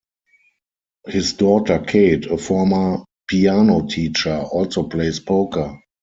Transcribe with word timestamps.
His 1.05 1.33
daughter 1.33 1.77
Kate, 1.77 2.25
a 2.25 2.35
former 2.35 3.03
piano 3.27 3.85
teacher, 3.85 4.33
also 4.35 4.87
plays 4.89 5.19
poker. 5.19 5.79